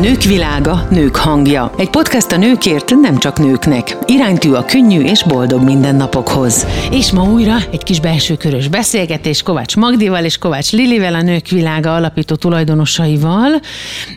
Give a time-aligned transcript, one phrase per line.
[0.00, 1.72] Nők világa, nők hangja.
[1.78, 3.96] Egy podcast a nőkért, nem csak nőknek.
[4.06, 6.66] Iránytű a könnyű és boldog mindennapokhoz.
[6.90, 11.48] És ma újra egy kis belső körös beszélgetés Kovács Magdival és Kovács Lilivel, a Nők
[11.48, 13.60] világa alapító tulajdonosaival.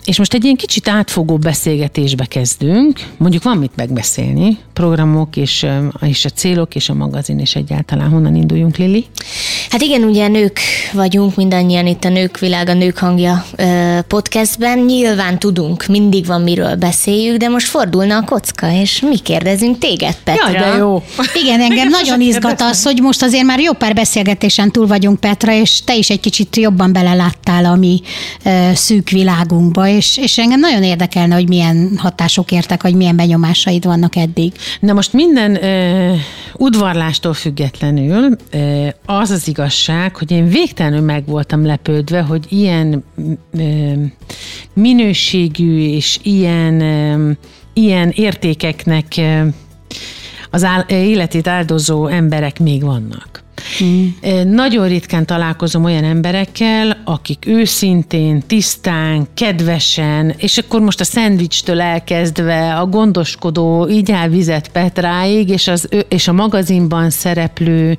[0.06, 3.00] És most egy ilyen kicsit átfogó beszélgetésbe kezdünk.
[3.18, 5.66] Mondjuk van mit megbeszélni, programok és,
[6.02, 9.06] és a célok és a magazin és egyáltalán honnan induljunk, Lili?
[9.70, 10.60] Hát igen, ugye nők
[10.94, 13.46] vagyunk mindannyian itt a Nők világa, nők hangja
[14.08, 14.80] podcastben.
[14.80, 20.16] Nyilván tudunk, mindig van miről beszéljük, de most fordulna a kocka, és mi kérdezünk téged,
[20.24, 20.52] Petra.
[20.52, 21.04] Jaj, de jó.
[21.44, 25.54] Igen, engem nagyon izgat az, hogy most azért már jó pár beszélgetésen túl vagyunk, Petra,
[25.54, 28.02] és te is egy kicsit jobban beleláttál a mi
[28.46, 33.86] uh, szűk világunkba, és, és engem nagyon érdekelne, hogy milyen hatások értek, vagy milyen benyomásaid
[33.86, 34.54] vannak eddig.
[34.80, 36.20] Na most minden uh,
[36.54, 43.04] udvarlástól függetlenül uh, az az igazság, hogy én végtelenül meg voltam lepődve, hogy ilyen
[43.52, 43.94] uh,
[45.62, 46.82] minőségű és ilyen,
[47.74, 49.22] ilyen értékeknek
[50.50, 53.31] az áll, életét áldozó emberek még vannak.
[53.84, 54.08] Mm.
[54.54, 62.76] Nagyon ritkán találkozom olyan emberekkel, akik őszintén, tisztán, kedvesen, és akkor most a szendvicstől elkezdve
[62.76, 67.98] a gondoskodó így vizet Petráig, és, az, és a magazinban szereplő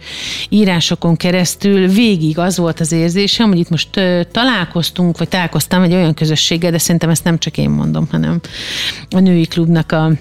[0.49, 4.01] írásokon keresztül végig az volt az érzésem, hogy itt most
[4.33, 8.41] találkoztunk, vagy találkoztam egy olyan közösséggel, de szerintem ezt nem csak én mondom, hanem
[9.11, 10.13] a női klubnak a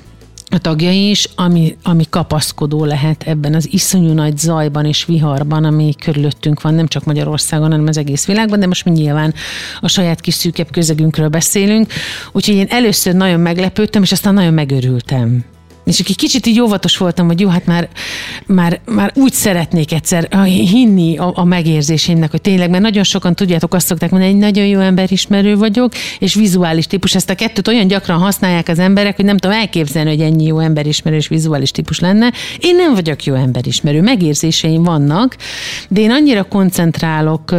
[0.52, 5.96] a tagjai is, ami, ami kapaszkodó lehet ebben az iszonyú nagy zajban és viharban, ami
[6.04, 9.34] körülöttünk van, nem csak Magyarországon, hanem az egész világban, de most mi nyilván
[9.80, 11.94] a saját kis szűkebb közegünkről beszélünk.
[12.32, 15.46] Úgyhogy én először nagyon meglepődtem, és aztán nagyon megörültem.
[16.00, 17.90] És egy kicsit így óvatos voltam, hogy jó, hát már,
[18.46, 23.74] már, már úgy szeretnék egyszer hinni a, a megérzéseimnek, hogy tényleg, mert nagyon sokan tudjátok,
[23.74, 27.16] azt szokták mondani, egy nagyon jó emberismerő vagyok, és vizuális típus.
[27.16, 30.60] Ezt a kettőt olyan gyakran használják az emberek, hogy nem tudom elképzelni, hogy ennyi jó
[30.60, 32.32] emberismerő és vizuális típus lenne.
[32.60, 35.36] Én nem vagyok jó emberismerő, megérzéseim vannak,
[35.88, 37.56] de én annyira koncentrálok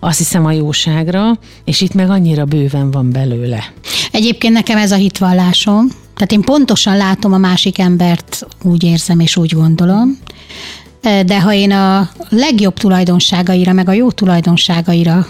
[0.00, 3.72] azt hiszem a jóságra, és itt meg annyira bőven van belőle.
[4.12, 5.88] Egyébként nekem ez a hitvallásom,
[6.20, 10.18] tehát én pontosan látom a másik embert, úgy érzem és úgy gondolom,
[11.00, 15.26] de ha én a legjobb tulajdonságaira, meg a jó tulajdonságaira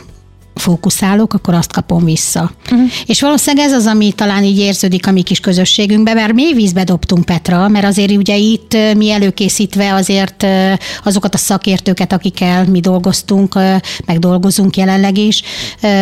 [0.55, 2.51] fókuszálok, akkor azt kapom vissza.
[2.65, 2.91] Uh-huh.
[3.07, 6.85] És valószínűleg ez az, ami talán így érződik a mi kis közösségünkben, mert mély vízbe
[6.85, 10.47] dobtunk Petra, mert azért ugye itt mi előkészítve azért
[11.05, 13.55] azokat a szakértőket, akikkel mi dolgoztunk,
[14.05, 15.43] meg dolgozunk jelenleg is,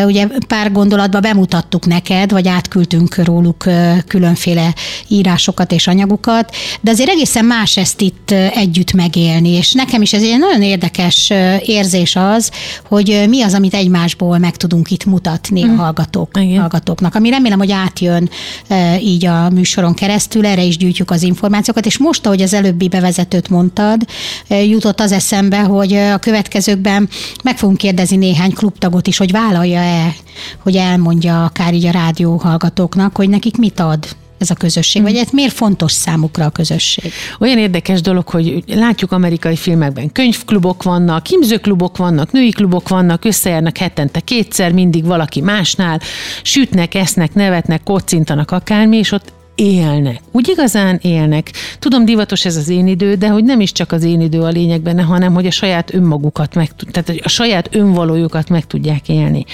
[0.04, 3.64] ugye pár gondolatba bemutattuk neked, vagy átküldtünk róluk
[4.06, 4.74] különféle
[5.08, 10.22] írásokat és anyagokat, de azért egészen más ezt itt együtt megélni, és nekem is ez
[10.22, 11.32] egy nagyon érdekes
[11.62, 12.50] érzés az,
[12.88, 15.78] hogy mi az, amit egymásból meg tudunk itt mutatni mm.
[15.78, 18.30] a hallgatók, hallgatóknak, ami remélem, hogy átjön
[18.68, 22.88] e, így a műsoron keresztül, erre is gyűjtjük az információkat, és most, ahogy az előbbi
[22.88, 24.06] bevezetőt mondtad,
[24.48, 27.08] e, jutott az eszembe, hogy a következőkben
[27.44, 30.14] meg fogunk kérdezni néhány klubtagot is, hogy vállalja-e,
[30.58, 34.06] hogy elmondja akár így a rádió hallgatóknak, hogy nekik mit ad
[34.38, 37.12] ez a közösség, vagy ez miért fontos számukra a közösség?
[37.38, 43.76] Olyan érdekes dolog, hogy látjuk amerikai filmekben, könyvklubok vannak, himzőklubok vannak, női klubok vannak, összejárnak
[43.76, 46.00] hetente kétszer, mindig valaki másnál,
[46.42, 50.20] sütnek, esznek, nevetnek, kocintanak akármi, és ott élnek.
[50.32, 51.50] Úgy igazán élnek.
[51.78, 54.48] Tudom, divatos ez az én idő, de hogy nem is csak az én idő a
[54.48, 59.44] lényeg benne, hanem hogy a saját önmagukat meg, tehát a saját önvalójukat meg tudják élni.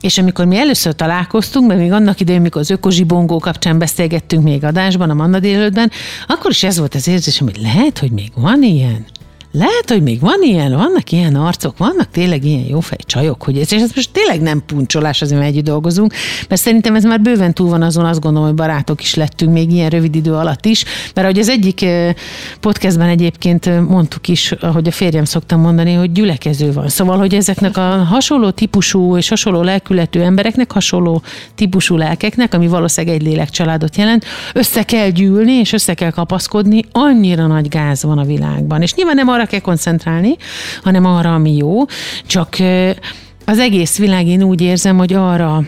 [0.00, 4.64] És amikor mi először találkoztunk, mert még annak idején, mikor az ökozsibongó kapcsán beszélgettünk még
[4.64, 5.90] adásban, a Manna délőttben,
[6.26, 9.06] akkor is ez volt az érzésem, hogy lehet, hogy még van ilyen.
[9.54, 13.72] Lehet, hogy még van ilyen, vannak ilyen arcok, vannak tényleg ilyen jófej csajok, hogy ez,
[13.72, 16.14] és ez most tényleg nem puncsolás, azért mert együtt dolgozunk,
[16.48, 19.72] mert szerintem ez már bőven túl van azon, azt gondolom, hogy barátok is lettünk még
[19.72, 21.86] ilyen rövid idő alatt is, mert ahogy az egyik
[22.60, 26.88] podcastben egyébként mondtuk is, ahogy a férjem szoktam mondani, hogy gyülekező van.
[26.88, 31.22] Szóval, hogy ezeknek a hasonló típusú és hasonló lelkületű embereknek, hasonló
[31.54, 34.24] típusú lelkeknek, ami valószínűleg egy lélekcsaládot jelent,
[34.54, 38.82] össze kell gyűlni és össze kell kapaszkodni, annyira nagy gáz van a világban.
[38.82, 40.36] És nyilván nem arra arra kell koncentrálni,
[40.82, 41.84] hanem arra, ami jó.
[42.26, 42.56] Csak
[43.44, 45.62] az egész világ én úgy érzem, hogy arra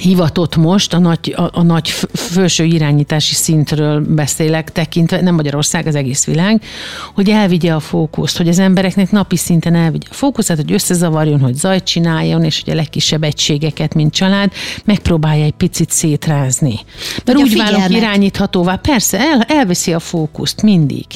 [0.00, 5.94] hivatott most, a nagy, a, a nagy felső irányítási szintről beszélek tekintve, nem Magyarország, az
[5.94, 6.62] egész világ,
[7.14, 11.54] hogy elvigye a fókuszt, hogy az embereknek napi szinten elvigye a fókuszát, hogy összezavarjon, hogy
[11.54, 14.52] zajt csináljon, és hogy a legkisebb egységeket, mint család,
[14.84, 16.80] megpróbálja egy picit szétrázni.
[17.24, 21.06] Mert úgy válok irányíthatóvá, persze, el, elveszi a fókuszt mindig.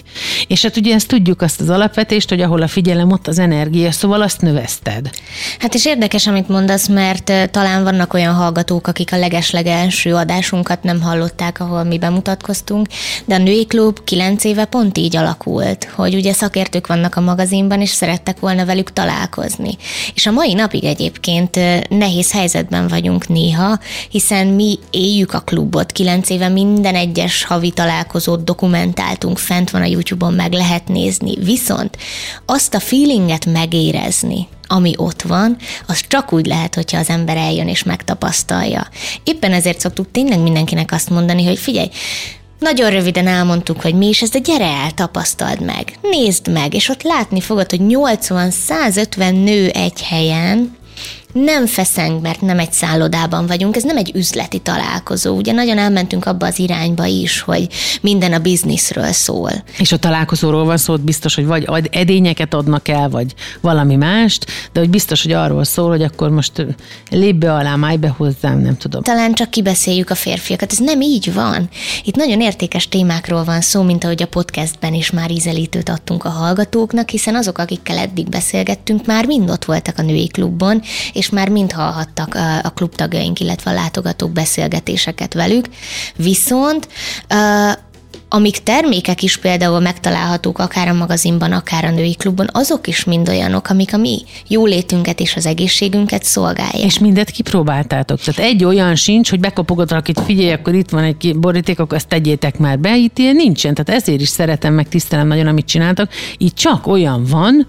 [0.47, 3.91] És hát ugye ezt tudjuk azt az alapvetést, hogy ahol a figyelem, ott az energia,
[3.91, 5.11] szóval azt növeszted.
[5.59, 10.83] Hát és érdekes, amit mondasz, mert talán vannak olyan hallgatók, hallgatók, akik a legeslegelső adásunkat
[10.83, 12.87] nem hallották, ahol mi bemutatkoztunk,
[13.25, 17.81] de a női klub kilenc éve pont így alakult, hogy ugye szakértők vannak a magazinban,
[17.81, 19.77] és szerettek volna velük találkozni.
[20.15, 21.59] És a mai napig egyébként
[21.89, 23.79] nehéz helyzetben vagyunk néha,
[24.11, 29.87] hiszen mi éljük a klubot, kilenc éve minden egyes havi találkozót dokumentáltunk, fent van a
[29.87, 31.37] YouTube-on, meg lehet nézni.
[31.45, 31.97] Viszont
[32.47, 35.56] azt a feelinget megérezni, ami ott van,
[35.87, 38.88] az csak úgy lehet, hogyha az ember eljön és megtapasztalja.
[39.25, 41.88] Éppen ezért szoktuk tényleg mindenkinek azt mondani, hogy figyelj,
[42.59, 46.88] nagyon röviden elmondtuk, hogy mi is ez, de gyere el, tapasztald meg, nézd meg, és
[46.88, 50.76] ott látni fogod, hogy 80-150 nő egy helyen,
[51.33, 55.37] nem feszeng, mert nem egy szállodában vagyunk, ez nem egy üzleti találkozó.
[55.37, 57.69] Ugye nagyon elmentünk abba az irányba is, hogy
[58.01, 59.51] minden a bizniszről szól.
[59.79, 64.81] És a találkozóról van szó, biztos, hogy vagy edényeket adnak el, vagy valami mást, de
[64.81, 66.67] hogy biztos, hogy arról szól, hogy akkor most
[67.11, 69.03] lép be alá, máj be hozzám, nem tudom.
[69.03, 71.69] Talán csak kibeszéljük a férfiakat, ez nem így van.
[72.05, 76.29] Itt nagyon értékes témákról van szó, mint ahogy a podcastben is már ízelítőt adtunk a
[76.29, 80.83] hallgatóknak, hiszen azok, akikkel eddig beszélgettünk, már mind ott voltak a női klubban,
[81.19, 85.67] és már mind hallhattak a, klubtagjaink, illetve a látogatók beszélgetéseket velük.
[86.17, 86.88] Viszont
[88.29, 93.29] amik termékek is például megtalálhatók akár a magazinban, akár a női klubban, azok is mind
[93.29, 96.85] olyanok, amik a mi jólétünket és az egészségünket szolgálják.
[96.85, 98.21] És mindet kipróbáltátok.
[98.21, 102.09] Tehát egy olyan sincs, hogy bekapogatok, hogy figyelj, akkor itt van egy boríték, akkor ezt
[102.09, 102.97] tegyétek már be.
[102.97, 103.75] Itt ilyen nincsen.
[103.75, 106.11] Tehát ezért is szeretem, meg tisztelem nagyon, amit csináltak.
[106.37, 107.67] Itt csak olyan van,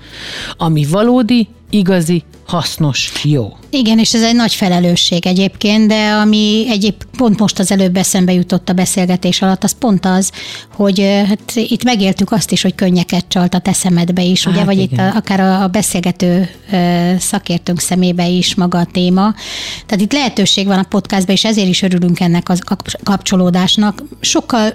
[0.57, 3.57] ami valódi, igazi, hasznos, jó.
[3.69, 8.33] Igen, és ez egy nagy felelősség egyébként, de ami egyéb pont most az előbb eszembe
[8.33, 10.31] jutott a beszélgetés alatt, az pont az,
[10.73, 14.77] hogy hát itt megéltük azt is, hogy könnyeket csalt a teszemedbe is, hát ugye, vagy
[14.77, 15.07] igen.
[15.07, 16.49] itt a, akár a, a beszélgető
[17.19, 19.33] szakértőnk szemébe is maga a téma.
[19.85, 22.55] Tehát itt lehetőség van a podcastban, és ezért is örülünk ennek a
[23.03, 24.03] kapcsolódásnak.
[24.19, 24.73] Sokkal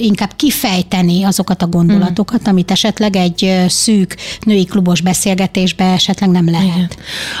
[0.00, 6.76] inkább kifejteni azokat a gondolatokat, amit esetleg egy szűk női klubos beszélgetésbe esetleg nem lehet.
[6.76, 6.88] Igen.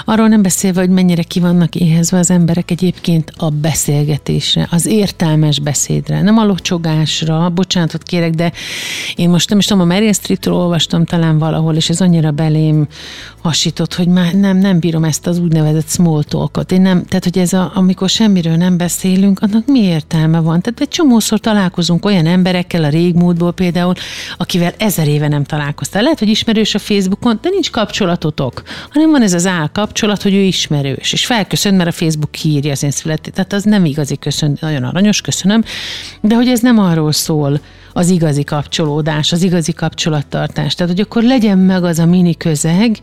[0.04, 5.58] Arról nem beszélve, hogy mennyire ki vannak éhezve az emberek egyébként a beszélgetésre, az értelmes
[5.58, 8.52] beszédre, nem a locsogásra, bocsánatot kérek, de
[9.14, 12.88] én most nem is tudom, a Marian Street-ről olvastam talán valahol, és ez annyira belém
[13.42, 16.72] hasított, hogy már nem, nem bírom ezt az úgynevezett small talkot.
[16.72, 20.60] Én nem, tehát, hogy ez a, amikor semmiről nem beszélünk, annak mi értelme van?
[20.60, 23.94] Tehát egy csomószor találkozunk olyan emberekkel a régmúltból például,
[24.36, 26.02] akivel ezer éve nem találkoztál.
[26.02, 30.34] Lehet, hogy ismerős a Facebookon, de nincs kapcsolatotok, hanem van ez az áll kapcsolat, hogy
[30.34, 33.34] ő ismerős, és felköszön, mert a Facebook hírja az én születét.
[33.34, 35.64] Tehát az nem igazi köszön, nagyon aranyos, köszönöm,
[36.20, 37.60] de hogy ez nem arról szól,
[37.92, 40.74] az igazi kapcsolódás, az igazi kapcsolattartás.
[40.74, 42.96] Tehát, hogy akkor legyen meg az a mini közeg,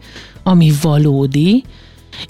[0.43, 1.63] ami valódi,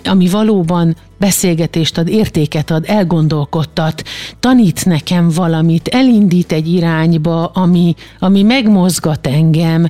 [0.03, 4.03] ami valóban beszélgetést ad, értéket ad, elgondolkodtat,
[4.39, 9.87] tanít nekem valamit, elindít egy irányba, ami, ami megmozgat engem,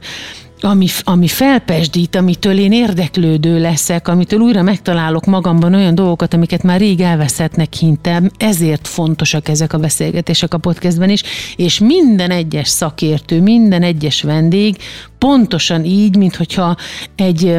[0.62, 6.80] ami, ami felpesdít, amitől én érdeklődő leszek, amitől újra megtalálok magamban olyan dolgokat, amiket már
[6.80, 11.24] rég elveszettnek hintem, ezért fontosak ezek a beszélgetések a podcastben is,
[11.56, 14.78] és minden egyes szakértő, minden egyes vendég
[15.18, 16.76] pontosan így, mint hogyha
[17.16, 17.58] egy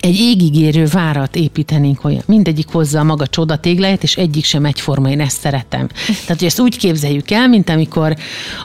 [0.00, 5.20] egy égigérő várat építenénk, hogy mindegyik hozza a maga csodatégláját, és egyik sem egyforma, én
[5.20, 5.86] ezt szeretem.
[6.06, 8.16] Tehát, hogy ezt úgy képzeljük el, mint amikor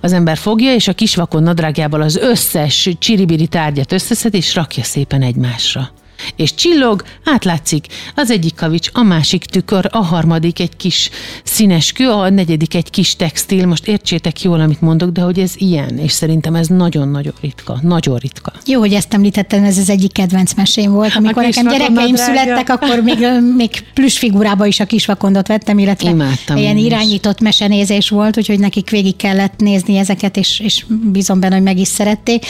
[0.02, 5.22] az ember fogja, és a kisvakon nadrágjából az összes csiribiri tárgyat összeszed, és rakja szépen
[5.22, 5.92] egymásra
[6.36, 11.10] és csillog, átlátszik az egyik kavics, a másik tükör, a harmadik egy kis
[11.44, 13.66] színes kő, a negyedik egy kis textil.
[13.66, 18.18] Most értsétek jól, amit mondok, de hogy ez ilyen, és szerintem ez nagyon-nagyon ritka, nagyon
[18.18, 18.54] ritka.
[18.66, 21.16] Jó, hogy ezt említettem, ez az egyik kedvenc mesém volt.
[21.16, 23.28] Amikor nekem gyerekeim születtek, akkor még,
[23.58, 28.90] még plusz figurába is a kisvakondot vettem, illetve Imádtam ilyen irányított mesenézés volt, úgyhogy nekik
[28.90, 32.46] végig kellett nézni ezeket, és, és bízom benne, hogy meg is szerették.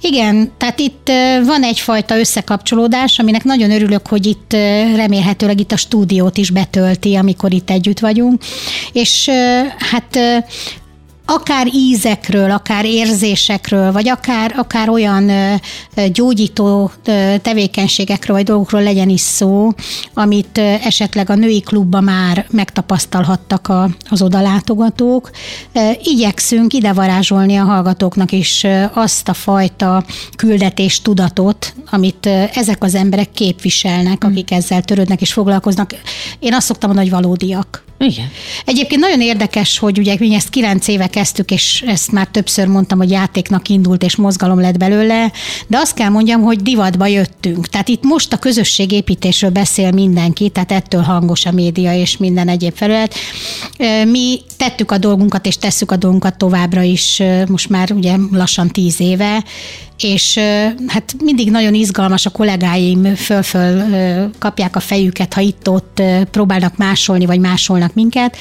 [0.00, 1.10] Igen, tehát itt
[1.44, 4.52] van egyfajta összekapcsolódás, aminek nagyon örülök, hogy itt
[4.94, 8.42] remélhetőleg itt a stúdiót is betölti, amikor itt együtt vagyunk.
[8.92, 9.30] És
[9.78, 10.18] hát
[11.26, 15.30] akár ízekről, akár érzésekről, vagy akár, akár olyan
[16.12, 16.90] gyógyító
[17.42, 19.70] tevékenységekről, vagy dolgokról legyen is szó,
[20.14, 25.30] amit esetleg a női klubban már megtapasztalhattak a, az odalátogatók.
[26.02, 30.04] Igyekszünk ide varázsolni a hallgatóknak is azt a fajta
[30.36, 35.90] küldetés tudatot, amit ezek az emberek képviselnek, akik ezzel törődnek és foglalkoznak.
[36.38, 37.85] Én azt szoktam mondani, hogy valódiak.
[37.98, 38.30] Igen.
[38.64, 42.98] Egyébként nagyon érdekes, hogy ugye mi ezt kilenc éve kezdtük, és ezt már többször mondtam,
[42.98, 45.32] hogy játéknak indult, és mozgalom lett belőle,
[45.66, 47.68] de azt kell mondjam, hogy divatba jöttünk.
[47.68, 52.76] Tehát itt most a közösségépítésről beszél mindenki, tehát ettől hangos a média és minden egyéb
[52.76, 53.14] felület.
[54.04, 59.00] Mi tettük a dolgunkat, és tesszük a dolgunkat továbbra is, most már ugye lassan tíz
[59.00, 59.44] éve,
[59.98, 60.38] és
[60.86, 63.84] hát mindig nagyon izgalmas a kollégáim föl-föl
[64.38, 68.36] kapják a fejüket, ha itt-ott próbálnak másolni, vagy másolnak minket,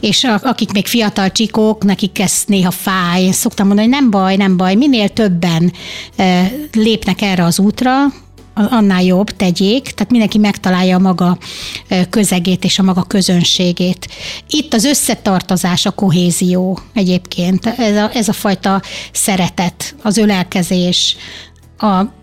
[0.00, 3.30] és akik még fiatal csikók, nekik ez néha fáj.
[3.30, 5.72] Szoktam mondani, hogy nem baj, nem baj, minél többen
[6.72, 7.94] lépnek erre az útra,
[8.66, 11.38] annál jobb, tegyék, tehát mindenki megtalálja a maga
[12.10, 14.08] közegét és a maga közönségét.
[14.48, 21.16] Itt az összetartozás, a kohézió egyébként, ez a, ez a fajta szeretet, az ölelkezés,
[21.78, 22.18] a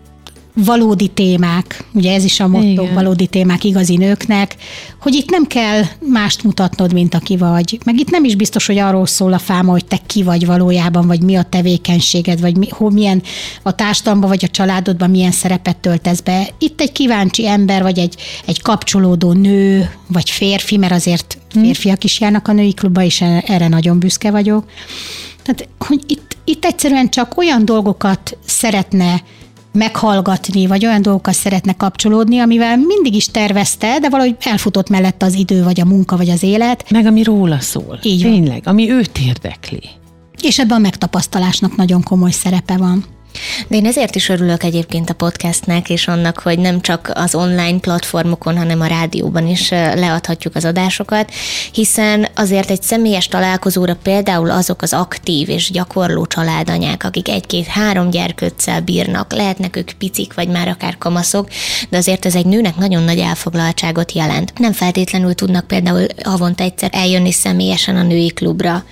[0.64, 2.94] valódi témák, ugye ez is a motto, Igen.
[2.94, 4.56] valódi témák igazi nőknek,
[5.00, 7.78] hogy itt nem kell mást mutatnod, mint aki vagy.
[7.84, 11.06] Meg itt nem is biztos, hogy arról szól a fáma, hogy te ki vagy valójában,
[11.06, 13.22] vagy mi a tevékenységed, vagy mi, hol, milyen
[13.62, 16.48] a társadalomban, vagy a családodban milyen szerepet töltesz be.
[16.58, 18.14] Itt egy kíváncsi ember, vagy egy,
[18.46, 21.60] egy kapcsolódó nő, vagy férfi, mert azért hm.
[21.60, 24.64] férfiak is járnak a női klubba, és erre nagyon büszke vagyok.
[25.42, 29.22] Tehát, hogy itt, itt egyszerűen csak olyan dolgokat szeretne
[29.72, 35.34] meghallgatni, vagy olyan dolgokat szeretne kapcsolódni, amivel mindig is tervezte, de valahogy elfutott mellett az
[35.34, 36.90] idő, vagy a munka, vagy az élet.
[36.90, 37.98] Meg ami róla szól.
[38.02, 38.74] Így Tényleg, van.
[38.74, 39.82] ami őt érdekli.
[40.42, 43.04] És ebben a megtapasztalásnak nagyon komoly szerepe van.
[43.68, 47.78] De én ezért is örülök egyébként a podcastnek, és annak, hogy nem csak az online
[47.78, 51.30] platformokon, hanem a rádióban is leadhatjuk az adásokat,
[51.72, 58.80] hiszen azért egy személyes találkozóra például azok az aktív és gyakorló családanyák, akik egy-két-három gyerkőccel
[58.80, 61.48] bírnak, lehetnek ők picik, vagy már akár kamaszok,
[61.88, 64.52] de azért ez egy nőnek nagyon nagy elfoglaltságot jelent.
[64.58, 68.84] Nem feltétlenül tudnak például havonta egyszer eljönni személyesen a női klubra.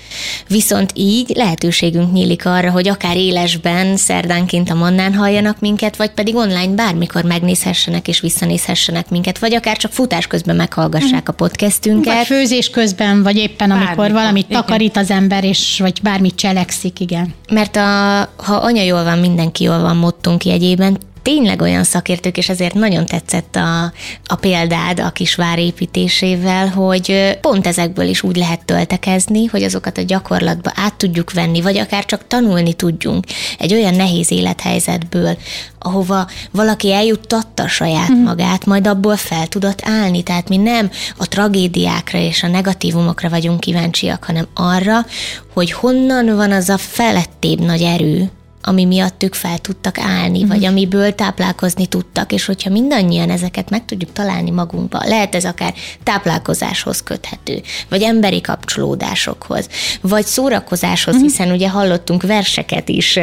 [0.49, 6.11] Viszont így lehetőségünk nyílik arra, hogy akár élesben, szerdán szerdánként a Mannán halljanak minket, vagy
[6.11, 12.15] pedig online bármikor megnézhessenek és visszanézhessenek minket, vagy akár csak futás közben meghallgassák a podcastünket.
[12.15, 14.21] Vagy főzés közben, vagy éppen amikor Bármikor.
[14.21, 17.35] valamit takarít az ember, és vagy bármit cselekszik, igen.
[17.53, 22.49] Mert a, ha anya jól van, mindenki jól van mottunk jegyében, tényleg olyan szakértők, és
[22.49, 23.93] ezért nagyon tetszett a,
[24.25, 30.03] a példád a kisvár építésével, hogy pont ezekből is úgy lehet töltekezni, hogy azokat a
[30.03, 33.25] gyakorlatba át tudjuk venni, vagy akár csak tanulni tudjunk
[33.59, 35.37] egy olyan nehéz élethelyzetből,
[35.79, 38.23] ahova valaki eljuttatta saját mm.
[38.23, 40.23] magát, majd abból fel tudott állni.
[40.23, 45.07] Tehát mi nem a tragédiákra és a negatívumokra vagyunk kíváncsiak, hanem arra,
[45.55, 48.31] hogy honnan van az a felettébb nagy erő,
[48.69, 50.49] ami miatt ők fel tudtak állni, uh-huh.
[50.49, 50.71] vagy mhm.
[50.71, 57.03] amiből táplálkozni tudtak, és hogyha mindannyian ezeket meg tudjuk találni magunkba, lehet ez akár táplálkozáshoz
[57.03, 59.69] köthető, vagy emberi kapcsolódásokhoz,
[60.01, 61.31] vagy szórakozáshoz, uh-huh.
[61.31, 63.17] hiszen ugye hallottunk verseket is,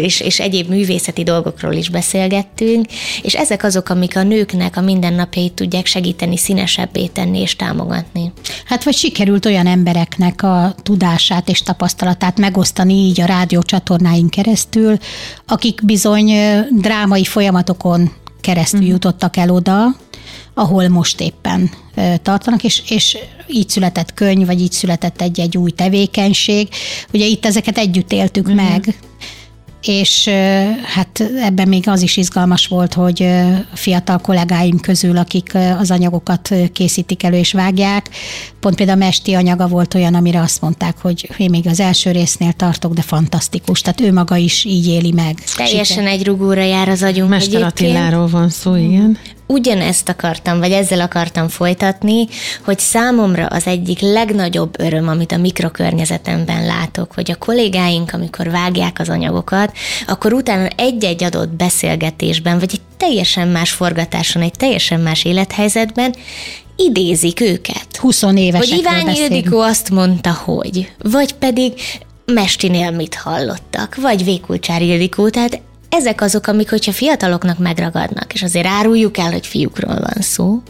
[0.00, 2.86] és, és egyéb művészeti dolgokról is beszélgettünk,
[3.22, 8.32] és ezek azok, amik a nőknek a mindennapjait tudják segíteni, színesebbé tenni és támogatni.
[8.64, 14.76] Hát vagy sikerült olyan embereknek a tudását és tapasztalatát megosztani így a rádió csatornáink keresztül,
[14.78, 14.98] keresztül,
[15.46, 16.32] akik bizony
[16.70, 18.94] drámai folyamatokon keresztül uh-huh.
[18.94, 19.96] jutottak el oda,
[20.54, 21.70] ahol most éppen
[22.22, 23.18] tartanak, és, és
[23.48, 26.68] így született könyv, vagy így született egy-egy új tevékenység.
[27.12, 28.62] Ugye itt ezeket együtt éltük uh-huh.
[28.70, 28.98] meg,
[29.82, 30.28] és
[30.94, 33.28] hát ebben még az is izgalmas volt, hogy
[33.74, 38.08] fiatal kollégáim közül, akik az anyagokat készítik elő és vágják,
[38.60, 42.10] pont például a Mesti anyaga volt olyan, amire azt mondták, hogy én még az első
[42.10, 45.38] résznél tartok, de fantasztikus, tehát ő maga is így éli meg.
[45.56, 51.00] Teljesen egy rugóra jár az agyunk Mester Attiláról van szó, igen ugyanezt akartam, vagy ezzel
[51.00, 52.26] akartam folytatni,
[52.64, 58.98] hogy számomra az egyik legnagyobb öröm, amit a mikrokörnyezetemben látok, hogy a kollégáink, amikor vágják
[58.98, 59.72] az anyagokat,
[60.06, 66.14] akkor utána egy-egy adott beszélgetésben, vagy egy teljesen más forgatáson, egy teljesen más élethelyzetben
[66.76, 67.96] idézik őket.
[67.96, 68.68] 20 éves.
[68.68, 71.72] Hogy Iványi Ildikó azt mondta, hogy, vagy pedig
[72.24, 78.66] Mestinél mit hallottak, vagy Vékulcsár Ildikó, tehát ezek azok, amik, hogyha fiataloknak megragadnak, és azért
[78.66, 80.62] áruljuk el, hogy fiúkról van szó.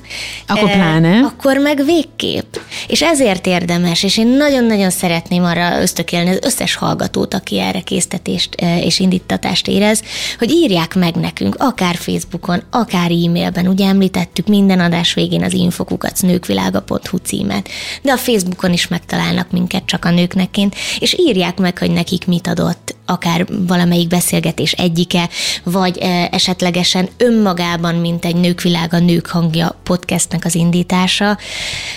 [0.46, 1.08] Akkor pláne.
[1.08, 2.56] Eh, akkor meg végképp.
[2.86, 8.54] És ezért érdemes, és én nagyon-nagyon szeretném arra ösztökélni az összes hallgatót, aki erre késztetést
[8.54, 10.02] eh, és indítatást érez,
[10.38, 13.66] hogy írják meg nekünk, akár Facebookon, akár e-mailben.
[13.66, 17.68] Ugye említettük minden adás végén az infokukacnőkvilága.hu címet,
[18.02, 22.46] de a Facebookon is megtalálnak minket csak a nőkneként, és írják meg, hogy nekik mit
[22.46, 25.28] adott akár valamelyik beszélgetés egyike,
[25.64, 25.98] vagy
[26.30, 31.38] esetlegesen önmagában, mint egy Nőkvilága Nők hangja podcastnek az indítása,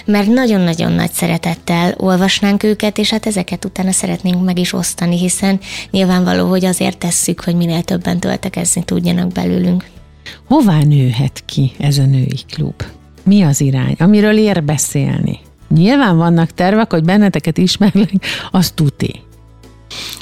[0.06, 5.60] mert nagyon-nagyon nagy szeretettel olvasnánk őket, és hát ezeket utána szeretnénk meg is osztani, hiszen
[5.92, 9.86] nyilvánvaló, hogy azért tesszük, hogy minél többen töltekezni tudjanak belőlünk.
[10.48, 12.84] Hová nőhet ki ez a női klub?
[13.24, 15.40] Mi az irány, amiről ér beszélni?
[15.70, 18.10] Nyilván vannak tervek, hogy benneteket ismernek,
[18.52, 19.22] az tuti.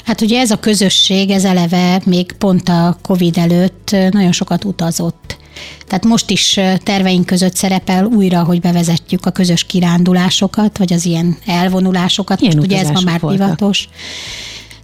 [0.04, 5.38] Hát ugye ez a közösség, ez eleve még pont a Covid előtt nagyon sokat utazott.
[5.86, 11.36] Tehát most is terveink között szerepel újra, hogy bevezetjük a közös kirándulásokat, vagy az ilyen
[11.46, 12.40] elvonulásokat.
[12.40, 13.40] Milyen most ugye ez ma már voltak?
[13.40, 13.88] divatos.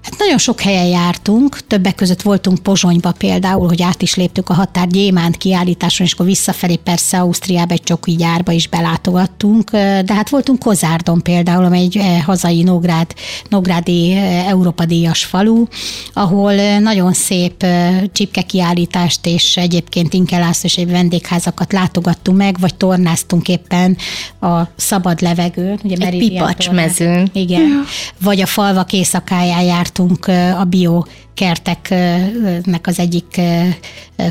[0.07, 4.55] Hát nagyon sok helyen jártunk, többek között voltunk Pozsonyba például, hogy át is léptük a
[4.55, 10.29] határ Gyémánt kiállításon, és akkor visszafelé persze Ausztriába egy csoki gyárba is belátogattunk, de hát
[10.29, 13.13] voltunk Kozárdon például, amely egy hazai Nógrád,
[13.49, 14.13] Nógrádi
[14.47, 15.65] Európa díjas falu,
[16.13, 17.67] ahol nagyon szép
[18.13, 23.97] csipke kiállítást és egyébként Inkelász és egy vendégházakat látogattunk meg, vagy tornáztunk éppen
[24.41, 25.79] a szabad levegőn.
[25.83, 27.31] Ugye egy pipacsmezőn.
[27.33, 27.85] Igen.
[28.21, 30.26] Vagy a falvak éjszakáján járt jártunk
[30.61, 31.03] a bio
[31.37, 33.40] kerteknek az egyik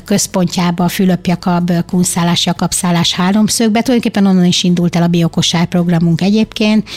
[0.05, 3.81] központjába, a Fülöp Jakab, Kunszálás, Jakabszálás háromszögbe.
[3.81, 6.89] Tulajdonképpen onnan is indult el a biokosár programunk egyébként,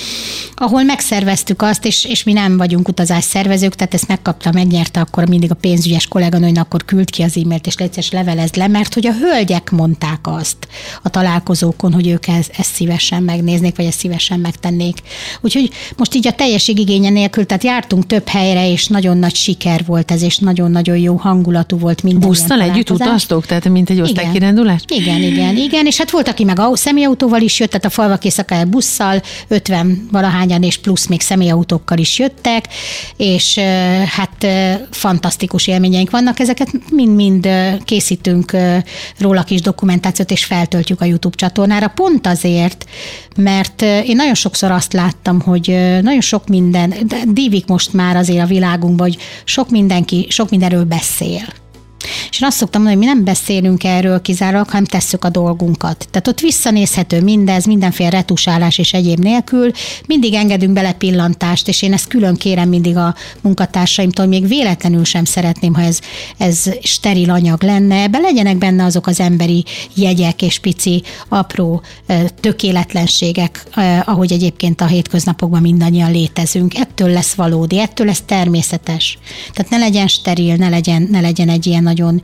[0.54, 5.50] ahol megszerveztük azt, és, és mi nem vagyunk utazásszervezők, tehát ezt megkapta, megnyerte akkor mindig
[5.50, 9.12] a pénzügyes kolléganőn, akkor küld ki az e-mailt, és létszes levelezd le, mert hogy a
[9.12, 10.68] hölgyek mondták azt
[11.02, 14.96] a találkozókon, hogy ők ezt, ezt szívesen megnéznék, vagy ezt szívesen megtennék.
[15.40, 19.84] Úgyhogy most így a teljesség igénye nélkül, tehát jártunk több helyre, és nagyon nagy siker
[19.84, 22.28] volt volt ez, és nagyon-nagyon jó hangulatú volt minden.
[22.28, 23.46] Busszal együtt utaztok?
[23.46, 24.82] Tehát mint egy osztálykirándulás?
[24.88, 28.64] Igen, igen, igen, és hát volt, aki meg személyautóval is jött, tehát a falvak éjszakája
[28.64, 32.64] busszal, 50 valahányan és plusz még személyautókkal is jöttek,
[33.16, 33.58] és
[34.06, 34.46] hát
[34.90, 37.48] fantasztikus élményeink vannak, ezeket mind-mind
[37.84, 38.56] készítünk
[39.18, 42.86] róla kis dokumentációt, és feltöltjük a YouTube csatornára, pont azért,
[43.42, 45.66] mert én nagyon sokszor azt láttam, hogy
[46.02, 46.94] nagyon sok minden,
[47.28, 51.42] dívik most már azért a világunkban, hogy sok mindenki, sok mindenről beszél.
[52.30, 56.08] És én azt szoktam mondani, hogy mi nem beszélünk erről kizárólag, hanem tesszük a dolgunkat.
[56.10, 59.70] Tehát ott visszanézhető mindez, mindenféle retusálás és egyéb nélkül,
[60.06, 65.24] mindig engedünk bele pillantást, és én ezt külön kérem mindig a munkatársaimtól, még véletlenül sem
[65.24, 66.00] szeretném, ha ez,
[66.36, 71.82] ez steril anyag lenne, ebbe legyenek benne azok az emberi jegyek és pici, apró
[72.40, 73.66] tökéletlenségek,
[74.04, 76.78] ahogy egyébként a hétköznapokban mindannyian létezünk.
[76.78, 79.18] Ettől lesz valódi, ettől lesz természetes.
[79.52, 82.22] Tehát ne legyen steril, ne legyen, ne legyen egy ilyen nagyon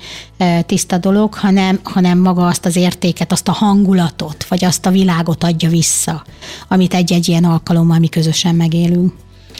[0.67, 5.45] tiszta dolog, hanem, hanem maga azt az értéket, azt a hangulatot, vagy azt a világot
[5.45, 6.25] adja vissza,
[6.69, 9.13] amit egy-egy ilyen alkalommal mi közösen megélünk.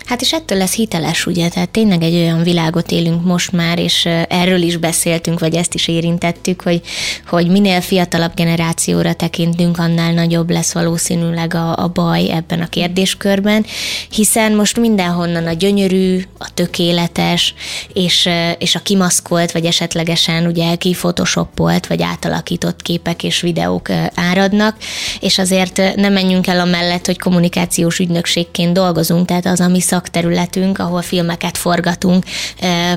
[0.05, 1.49] Hát és ettől lesz hiteles, ugye?
[1.49, 5.89] Tehát tényleg egy olyan világot élünk most már, és erről is beszéltünk, vagy ezt is
[5.89, 6.81] érintettük, hogy,
[7.27, 13.67] hogy minél fiatalabb generációra tekintünk, annál nagyobb lesz valószínűleg a, a baj ebben a kérdéskörben,
[14.11, 17.55] hiszen most mindenhonnan a gyönyörű, a tökéletes,
[17.93, 24.77] és, és a kimaszkolt, vagy esetlegesen ugye kifotosoppolt, vagy átalakított képek és videók áradnak,
[25.21, 30.79] és azért nem menjünk el a mellett, hogy kommunikációs ügynökségként dolgozunk, tehát az, ami szakterületünk,
[30.79, 32.25] ahol filmeket forgatunk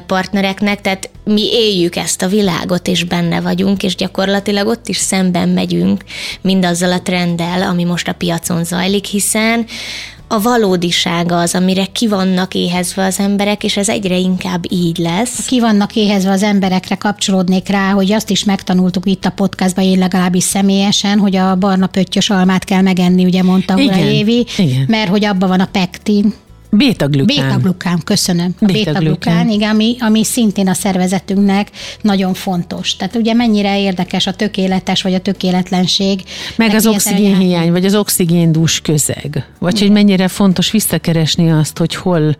[0.05, 5.49] partnereknek, tehát mi éljük ezt a világot, és benne vagyunk, és gyakorlatilag ott is szemben
[5.49, 6.03] megyünk
[6.41, 9.65] mindazzal a trenddel, ami most a piacon zajlik, hiszen
[10.27, 15.45] a valódisága az, amire ki vannak éhezve az emberek, és ez egyre inkább így lesz.
[15.45, 19.99] Ki vannak éhezve az emberekre kapcsolódnék rá, hogy azt is megtanultuk itt a podcastban, én
[19.99, 24.85] legalábbis személyesen, hogy a barna pöttyös almát kell megenni, ugye mondta Ura Évi, igen.
[24.87, 26.33] mert hogy abban van a pektin,
[26.69, 27.47] Bétaglukán.
[27.47, 28.55] Bétaglukán, köszönöm.
[28.59, 32.95] Bétaglukán, igen, ami, ami szintén a szervezetünknek nagyon fontos.
[32.95, 36.23] Tehát ugye mennyire érdekes a tökéletes vagy a tökéletlenség.
[36.55, 39.45] Meg az oxigénhiány, vagy az oxigéndús közeg.
[39.59, 39.87] Vagy igen.
[39.87, 42.35] hogy mennyire fontos visszakeresni azt, hogy hol,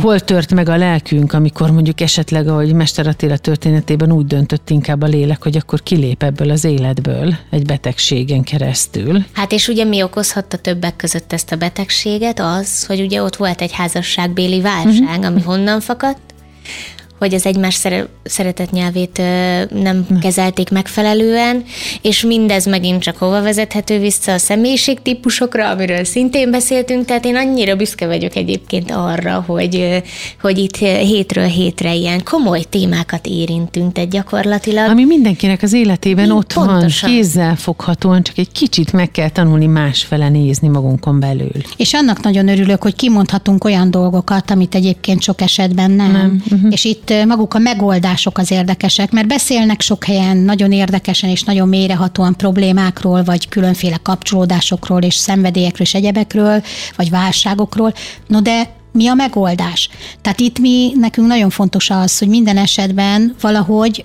[0.00, 5.02] hol tört meg a lelkünk, amikor mondjuk esetleg, ahogy Mester Attila történetében úgy döntött inkább
[5.02, 9.24] a lélek, hogy akkor kilép ebből az életből egy betegségen keresztül.
[9.32, 12.40] Hát és ugye mi okozhatta többek között ezt a betegséget?
[12.40, 15.26] Az, hogy ugye ott volt egy házasságbéli válság, uh-huh.
[15.26, 16.34] ami honnan fakadt?
[17.18, 19.22] Hogy az egymás szere- szeretett nyelvét
[19.70, 21.64] nem kezelték megfelelően,
[22.02, 27.76] és mindez megint csak hova vezethető vissza a személyiségtípusokra, amiről szintén beszéltünk, tehát én annyira
[27.76, 30.02] büszke vagyok egyébként arra, hogy,
[30.40, 34.90] hogy itt hétről hétre ilyen komoly témákat érintünk, tehát gyakorlatilag.
[34.90, 37.10] Ami mindenkinek az életében Így, ott pontosan.
[37.10, 41.50] van, kézzel foghatóan, csak egy kicsit meg kell tanulni másfele nézni magunkon belül.
[41.76, 46.12] És annak nagyon örülök, hogy kimondhatunk olyan dolgokat, amit egyébként sok esetben nem.
[46.12, 46.42] nem.
[46.50, 46.72] Uh-huh.
[46.72, 51.42] És itt ö, maguk a megoldások az érdekesek, mert beszélnek sok helyen nagyon érdekesen és
[51.42, 56.62] nagyon mélyrehatóan problémákról, vagy különféle kapcsolódásokról és szenvedélyekről és egyebekről,
[56.96, 57.92] vagy válságokról.
[58.26, 59.88] No de mi a megoldás?
[60.22, 64.04] Tehát itt mi, nekünk nagyon fontos az, hogy minden esetben valahogy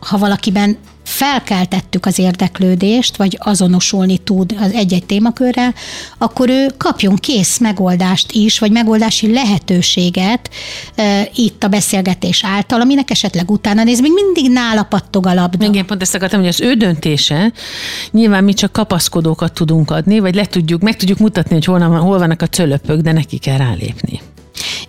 [0.00, 0.76] ha valakiben
[1.08, 5.74] felkeltettük az érdeklődést, vagy azonosulni tud az egy-egy témakörrel,
[6.18, 10.50] akkor ő kapjon kész megoldást is, vagy megoldási lehetőséget
[10.94, 15.66] e, itt a beszélgetés által, aminek esetleg utána néz, még mindig nála pattog a labda.
[15.66, 17.52] Igen, pont ezt akartam, hogy az ő döntése,
[18.10, 22.18] nyilván mi csak kapaszkodókat tudunk adni, vagy le tudjuk, meg tudjuk mutatni, hogy hol, hol
[22.18, 24.20] vannak a cölöpök, de neki kell rálépni.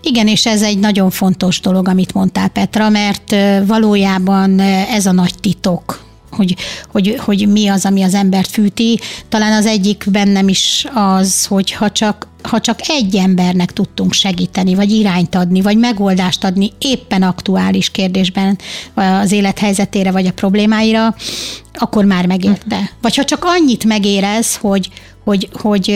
[0.02, 5.34] Igen, és ez egy nagyon fontos dolog, amit mondtál Petra, mert valójában ez a nagy
[5.40, 6.08] titok,
[6.40, 6.56] hogy,
[6.92, 9.00] hogy, hogy mi az, ami az embert fűti.
[9.30, 14.76] Talán az egyik bennem is az, hogy ha csak, ha csak egy embernek tudtunk segíteni,
[14.76, 18.58] vagy irányt adni, vagy megoldást adni éppen aktuális kérdésben
[18.94, 21.16] az élethelyzetére, vagy a problémáira,
[21.74, 22.92] akkor már megérte.
[23.02, 24.90] Vagy ha csak annyit megérez, hogy,
[25.30, 25.88] hogy, hogy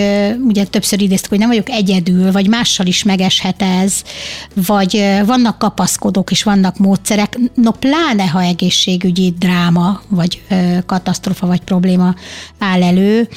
[0.48, 4.04] ugye többször idéztük, hogy nem vagyok egyedül, vagy mással is megeshet ez,
[4.54, 10.42] vagy vannak kapaszkodók és vannak módszerek, no pláne, ha egészségügyi dráma, vagy
[10.86, 12.16] katasztrofa, vagy probléma
[12.60, 13.30] áll elő,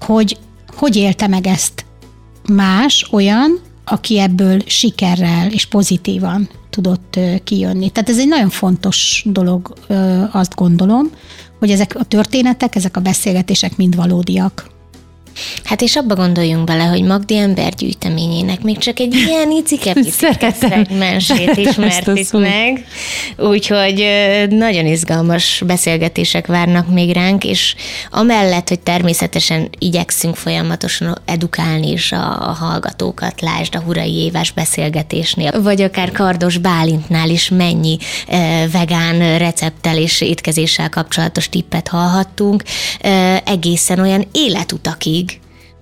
[0.00, 0.38] hogy
[0.76, 1.84] hogy élte meg ezt
[2.48, 7.90] más, olyan, aki ebből sikerrel és pozitívan tudott kijönni.
[7.90, 9.74] Tehát ez egy nagyon fontos dolog,
[10.32, 11.10] azt gondolom,
[11.58, 14.70] hogy ezek a történetek, ezek a beszélgetések mind valódiak.
[15.64, 19.94] Hát és abba gondoljunk bele, hogy Magdi embergyűjteményének még csak egy ilyen icike
[20.60, 22.86] szegmensét ismertük meg.
[23.36, 24.06] Úgyhogy
[24.48, 27.74] nagyon izgalmas beszélgetések várnak még ránk, és
[28.10, 35.62] amellett, hogy természetesen igyekszünk folyamatosan edukálni is a, a hallgatókat, lásd a Hurai Évás beszélgetésnél,
[35.62, 38.36] vagy akár Kardos Bálintnál is mennyi ö,
[38.72, 42.62] vegán recepttel és étkezéssel kapcsolatos tippet hallhattunk,
[43.02, 45.21] ö, egészen olyan életutakig,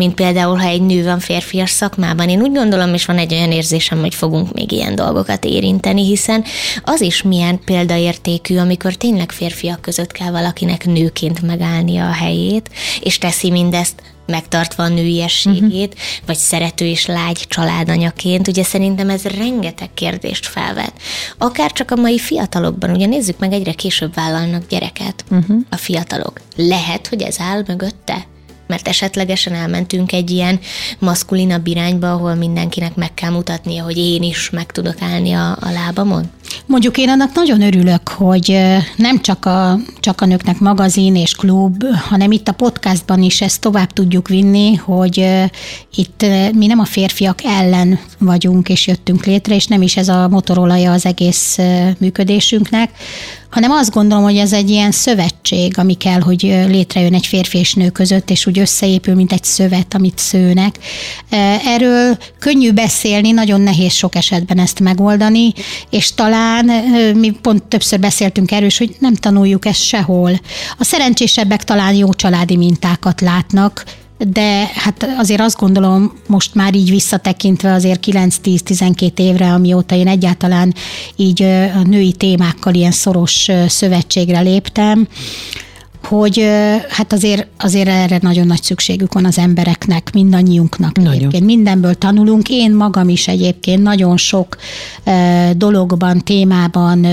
[0.01, 2.29] mint például, ha egy nő van férfias szakmában.
[2.29, 6.45] Én úgy gondolom, és van egy olyan érzésem, hogy fogunk még ilyen dolgokat érinteni, hiszen
[6.85, 13.19] az is milyen példaértékű, amikor tényleg férfiak között kell valakinek nőként megállnia a helyét, és
[13.19, 16.27] teszi mindezt megtartva a nőiességét, uh-huh.
[16.27, 20.93] vagy szerető és lágy családanyaként, ugye szerintem ez rengeteg kérdést felvet.
[21.39, 25.57] Akár csak a mai fiatalokban, ugye nézzük meg, egyre később vállalnak gyereket uh-huh.
[25.71, 26.41] a fiatalok.
[26.57, 28.27] Lehet, hogy ez áll mögötte?
[28.71, 30.61] Mert esetlegesen elmentünk egy ilyen
[30.99, 35.71] maszkulinabb irányba, ahol mindenkinek meg kell mutatnia, hogy én is meg tudok állni a, a
[35.71, 36.31] lábamon?
[36.67, 38.59] Mondjuk én annak nagyon örülök, hogy
[38.97, 43.61] nem csak a, csak a nőknek magazin és klub, hanem itt a podcastban is ezt
[43.61, 45.27] tovább tudjuk vinni, hogy
[45.95, 50.29] itt mi nem a férfiak ellen vagyunk és jöttünk létre, és nem is ez a
[50.29, 51.59] motorolaja az egész
[51.99, 52.91] működésünknek,
[53.51, 57.75] hanem azt gondolom, hogy ez egy ilyen szövetség, ami kell, hogy létrejön egy férfi és
[57.75, 60.79] nő között, és úgy összeépül, mint egy szövet, amit szőnek.
[61.65, 65.53] Erről könnyű beszélni, nagyon nehéz sok esetben ezt megoldani,
[65.91, 66.40] és talán
[66.95, 70.41] ö, mi pont többször beszéltünk erről, is, hogy nem tanuljuk ezt sehol.
[70.79, 73.85] A szerencsésebbek talán jó családi mintákat látnak,
[74.29, 80.75] de hát azért azt gondolom, most már így visszatekintve azért 9-10-12 évre, amióta én egyáltalán
[81.17, 85.09] így a női témákkal ilyen szoros szövetségre léptem,
[86.05, 86.49] hogy
[86.89, 91.13] hát azért, azért erre nagyon nagy szükségük van az embereknek, mindannyiunknak Nagyon.
[91.13, 91.45] egyébként.
[91.45, 92.49] Mindenből tanulunk.
[92.49, 94.57] Én magam is egyébként nagyon sok
[95.57, 97.07] dologban, témában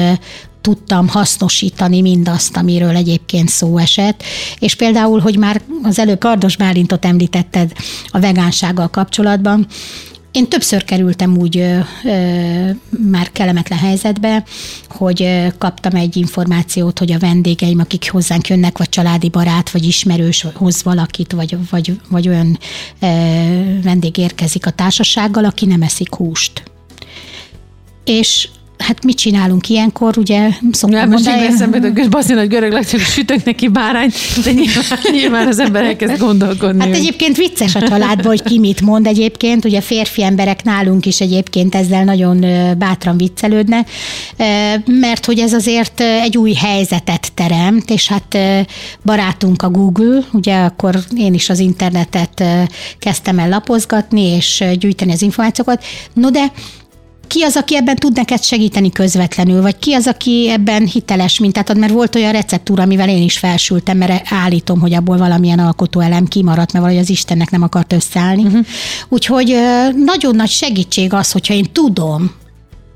[0.61, 4.23] tudtam hasznosítani mindazt, amiről egyébként szó esett.
[4.59, 7.71] És például, hogy már az előbb Kardos Bálintot említetted
[8.07, 9.67] a vegánsággal kapcsolatban,
[10.37, 12.69] én többször kerültem úgy ö, ö,
[13.11, 14.43] már kellemetlen helyzetbe,
[14.89, 19.83] hogy ö, kaptam egy információt, hogy a vendégeim, akik hozzánk jönnek, vagy családi barát, vagy
[19.83, 22.59] ismerős hoz valakit, vagy, vagy, vagy olyan
[22.99, 23.07] ö,
[23.83, 26.63] vendég érkezik a társasággal, aki nem eszik húst.
[28.03, 31.47] És hát mit csinálunk ilyenkor, ugye szoktam Nem, most mondani.
[31.47, 34.13] így eszembe, hogy baszi nagy görög lakcsak, sütök neki bárányt,
[34.43, 36.79] de nyilván, nyilván az ember elkezd gondolkodni.
[36.79, 41.21] Hát egyébként vicces a családban, hogy ki mit mond egyébként, ugye férfi emberek nálunk is
[41.21, 42.45] egyébként ezzel nagyon
[42.77, 43.89] bátran viccelődnek,
[44.85, 48.37] mert hogy ez azért egy új helyzetet teremt, és hát
[49.03, 52.43] barátunk a Google, ugye akkor én is az internetet
[52.99, 56.51] kezdtem el lapozgatni, és gyűjteni az információkat, no de
[57.27, 61.69] ki az, aki ebben tud neked segíteni közvetlenül, vagy ki az, aki ebben hiteles mintát
[61.69, 66.25] ad, mert volt olyan receptúra, amivel én is felsültem, mert állítom, hogy abból valamilyen alkotóelem
[66.25, 68.43] kimaradt, mert valahogy az Istennek nem akart összeállni.
[68.43, 68.65] Uh-huh.
[69.09, 69.55] Úgyhogy
[70.05, 72.31] nagyon nagy segítség az, hogyha én tudom,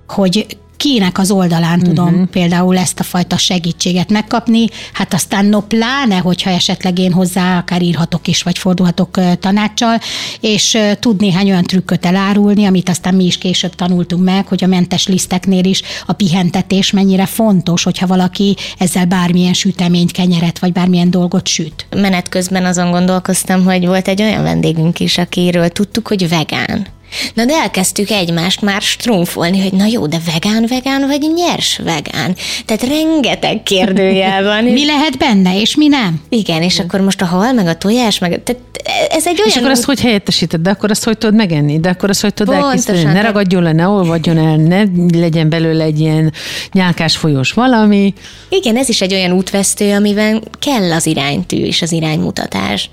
[0.07, 2.27] hogy kinek az oldalán tudom uh-huh.
[2.27, 7.81] például ezt a fajta segítséget megkapni, hát aztán no pláne, hogyha esetleg én hozzá akár
[7.81, 9.99] írhatok is, vagy fordulhatok tanácssal,
[10.39, 14.67] és tud néhány olyan trükköt elárulni, amit aztán mi is később tanultunk meg, hogy a
[14.67, 21.11] mentes liszteknél is a pihentetés mennyire fontos, hogyha valaki ezzel bármilyen süteményt, kenyeret, vagy bármilyen
[21.11, 21.85] dolgot süt.
[21.95, 26.87] Menet közben azon gondolkoztam, hogy volt egy olyan vendégünk is, akiről tudtuk, hogy vegán.
[27.33, 32.35] Na de elkezdtük egymást már strumfolni, hogy na jó, de vegán, vegán vagy nyers vegán.
[32.65, 34.63] Tehát rengeteg kérdőjel van.
[34.63, 36.21] Mi lehet benne, és mi nem?
[36.29, 38.61] Igen, és akkor most a hal, meg a tojás, meg tehát
[39.09, 39.47] ez egy olyan...
[39.47, 40.61] És akkor azt hogy helyettesíted?
[40.61, 41.79] De akkor azt hogy tudod megenni?
[41.79, 42.79] De akkor azt hogy tudod Pontosan.
[42.79, 43.13] elkészíteni?
[43.13, 44.83] Ne ragadjon le, ne olvadjon el, ne
[45.19, 46.33] legyen belőle egy ilyen
[46.71, 48.13] nyálkás folyós valami.
[48.49, 52.89] Igen, ez is egy olyan útvesztő, amiben kell az iránytű és az iránymutatás.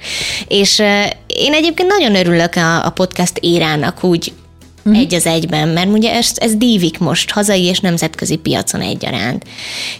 [0.48, 0.82] És
[1.26, 4.32] én egyébként nagyon örülök a, a podcast érának úgy
[4.88, 4.94] mm.
[4.94, 9.44] egy az egyben, mert ugye ez, ez dívik most hazai és nemzetközi piacon egyaránt.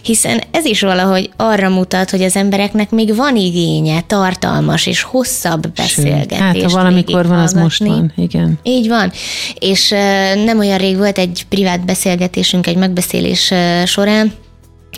[0.01, 5.71] Hiszen ez is valahogy arra mutat, hogy az embereknek még van igénye tartalmas és hosszabb
[5.73, 6.41] beszélgetést.
[6.41, 8.13] Hát, ha valamikor van, az most van.
[8.17, 8.59] Igen.
[8.63, 9.11] Így van.
[9.59, 14.33] És uh, nem olyan rég volt egy privát beszélgetésünk, egy megbeszélés uh, során,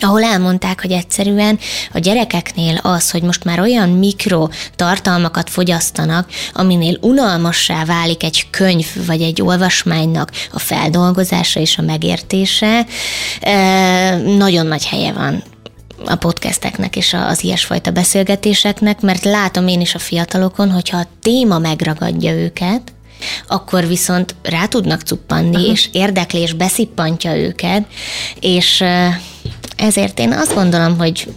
[0.04, 1.60] ahol elmondták, hogy egyszerűen
[1.94, 8.88] a gyerekeknél az, hogy most már olyan mikro tartalmakat fogyasztanak, aminél unalmassá válik egy könyv
[9.06, 12.86] vagy egy olvasmánynak a feldolgozása és a megértése,
[14.38, 15.44] nagyon nagy helye van
[16.06, 21.60] a podcasteknek és az ilyesfajta beszélgetéseknek, mert látom én is a fiatalokon, hogyha a téma
[21.60, 22.82] megragadja őket,
[23.48, 25.72] akkor viszont rá tudnak cuppanni, Aha.
[25.72, 27.84] és érdeklés beszippantja őket,
[28.40, 28.84] és
[29.82, 31.28] ezért én azt gondolom, hogy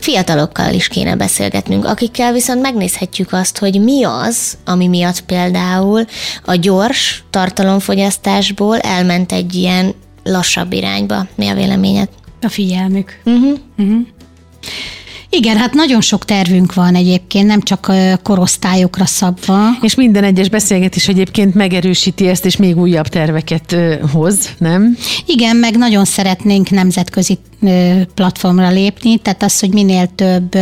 [0.00, 6.04] fiatalokkal is kéne beszélgetnünk, akikkel viszont megnézhetjük azt, hogy mi az, ami miatt például
[6.44, 9.94] a gyors tartalomfogyasztásból elment egy ilyen
[10.24, 11.26] lassabb irányba.
[11.34, 12.08] Mi a véleményed?
[12.42, 13.20] A figyelmük.
[13.24, 13.58] Uh-huh.
[13.78, 14.06] Uh-huh.
[15.30, 19.58] Igen, hát nagyon sok tervünk van egyébként, nem csak korosztályokra szabva.
[19.82, 23.76] És minden egyes beszélgetés egyébként megerősíti ezt, és még újabb terveket
[24.12, 24.96] hoz, nem?
[25.26, 27.38] Igen, meg nagyon szeretnénk nemzetközi
[28.14, 30.58] platformra lépni, tehát az, hogy minél több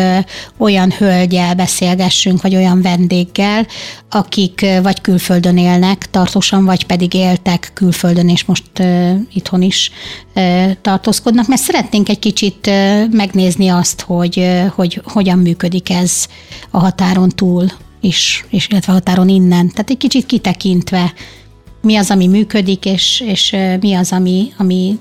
[0.56, 3.66] olyan hölgyel beszélgessünk, vagy olyan vendéggel,
[4.10, 8.64] akik vagy külföldön élnek tartósan, vagy pedig éltek külföldön, és most
[9.32, 9.90] itthon is
[10.82, 12.70] tartózkodnak, mert szeretnénk egy kicsit
[13.10, 16.26] megnézni azt, hogy, hogy hogyan működik ez
[16.70, 17.66] a határon túl
[18.00, 19.68] is, és illetve a határon innen.
[19.68, 21.12] Tehát egy kicsit kitekintve,
[21.82, 24.98] mi az, ami működik, és, és mi az, ami, ami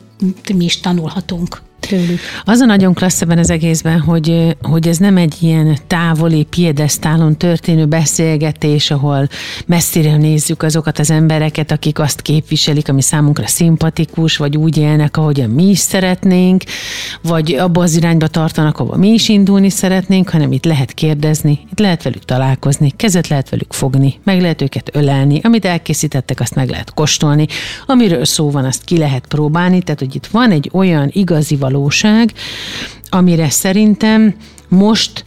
[0.54, 2.20] mi is tanulhatunk tőlük.
[2.44, 7.38] Az a nagyon klassz ebben az egészben, hogy, hogy ez nem egy ilyen távoli piedesztálon
[7.38, 9.28] történő beszélgetés, ahol
[9.66, 15.50] messzire nézzük azokat az embereket, akik azt képviselik, ami számunkra szimpatikus, vagy úgy élnek, ahogyan
[15.50, 16.64] mi is szeretnénk,
[17.22, 21.80] vagy abba az irányba tartanak, ahova mi is indulni szeretnénk, hanem itt lehet kérdezni, itt
[21.80, 26.70] lehet velük találkozni, kezet lehet velük fogni, meg lehet őket ölelni, amit elkészítettek, azt meg
[26.70, 27.48] lehet kóstolni,
[27.86, 32.34] amiről szó van, azt ki lehet próbálni, tehát hogy itt van egy olyan igazi valóság,
[33.10, 34.36] amire szerintem
[34.68, 35.24] most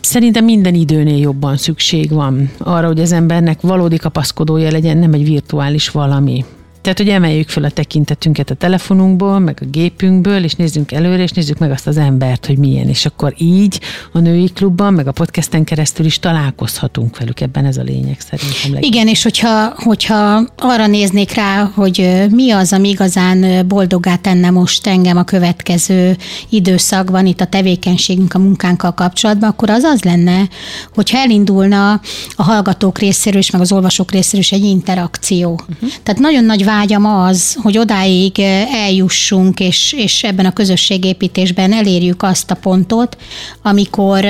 [0.00, 5.24] Szerintem minden időnél jobban szükség van arra, hogy az embernek valódi kapaszkodója legyen, nem egy
[5.24, 6.44] virtuális valami.
[6.88, 11.30] Tehát, hogy emeljük fel a tekintetünket a telefonunkból, meg a gépünkből, és nézzünk előre, és
[11.30, 12.88] nézzük meg azt az embert, hogy milyen.
[12.88, 13.80] És akkor így
[14.12, 17.40] a női klubban, meg a podcasten keresztül is találkozhatunk velük.
[17.40, 18.72] Ebben ez a lényeg szerintem.
[18.72, 18.82] Legyen.
[18.82, 24.86] Igen, és hogyha, hogyha arra néznék rá, hogy mi az, ami igazán boldogá tenne most
[24.86, 26.16] engem a következő
[26.48, 30.48] időszakban, itt a tevékenységünk, a munkánkkal kapcsolatban, akkor az az lenne,
[30.94, 31.92] hogyha elindulna
[32.36, 35.50] a hallgatók részéről is, meg az olvasók részéről is egy interakció.
[35.50, 35.90] Uh-huh.
[36.02, 38.40] Tehát nagyon nagy vágyam az, hogy odáig
[38.72, 43.16] eljussunk, és, és ebben a közösségépítésben elérjük azt a pontot,
[43.62, 44.26] amikor,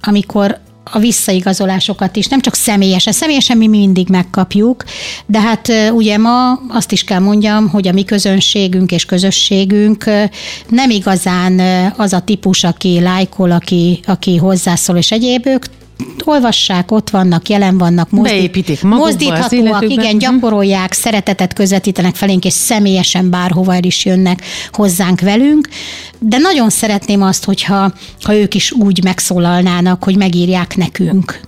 [0.00, 0.58] amikor
[0.92, 4.84] a visszaigazolásokat is, nem csak személyesen, személyesen mi mindig megkapjuk,
[5.26, 10.04] de hát ugye ma azt is kell mondjam, hogy a mi közönségünk és közösségünk
[10.68, 11.60] nem igazán
[11.96, 15.64] az a típus, aki lájkol, aki, aki hozzászól és egyéb, ők
[16.24, 20.18] olvassák, ott vannak, jelen vannak, mozdít, mozdíthatóak, igen, mhm.
[20.18, 25.68] gyakorolják, szeretetet közvetítenek felénk, és személyesen bárhova el is jönnek hozzánk velünk,
[26.18, 31.40] de nagyon szeretném azt, hogyha ha ők is úgy megszólalnának, hogy megírják nekünk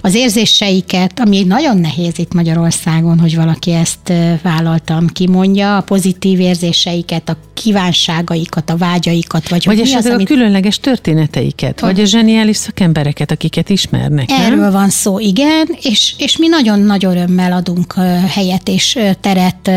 [0.00, 7.28] az érzéseiket, ami nagyon nehéz itt Magyarországon, hogy valaki ezt vállaltam kimondja, a pozitív érzéseiket,
[7.28, 10.30] a kívánságaikat, a vágyaikat, vagy, vagy esetleg az, amit...
[10.30, 14.30] a különleges történeteiket, vagy a zseniális szakembereket, akiket ismernek.
[14.30, 14.72] Erről nem?
[14.72, 17.94] van szó, igen, és, és mi nagyon nagy örömmel adunk
[18.28, 19.70] helyet és teret